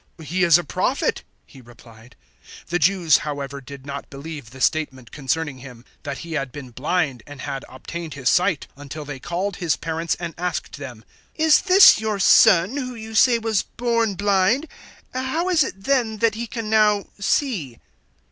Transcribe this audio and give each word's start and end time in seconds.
"He 0.23 0.43
is 0.43 0.57
a 0.57 0.63
Prophet," 0.63 1.21
he 1.45 1.61
replied. 1.61 2.15
009:018 2.63 2.65
The 2.69 2.79
Jews, 2.79 3.17
however, 3.19 3.61
did 3.61 3.85
not 3.85 4.09
believe 4.09 4.49
the 4.49 4.59
statement 4.59 5.11
concerning 5.11 5.59
him 5.59 5.85
that 6.01 6.17
he 6.25 6.33
had 6.33 6.51
been 6.51 6.71
blind 6.71 7.21
and 7.27 7.41
had 7.41 7.63
obtained 7.69 8.15
his 8.15 8.27
sight 8.27 8.65
until 8.75 9.05
they 9.05 9.19
called 9.19 9.57
his 9.57 9.75
parents 9.75 10.15
and 10.15 10.33
asked 10.39 10.77
them, 10.79 11.03
009:019 11.37 11.45
"Is 11.45 11.61
this 11.61 11.99
your 11.99 12.17
son, 12.17 12.77
who 12.77 12.95
you 12.95 13.13
say 13.13 13.37
was 13.37 13.61
born 13.61 14.15
blind? 14.15 14.67
How 15.13 15.49
is 15.49 15.63
it 15.63 15.83
then 15.83 16.17
that 16.17 16.33
he 16.33 16.47
can 16.47 16.67
now 16.67 17.05
see?" 17.19 17.77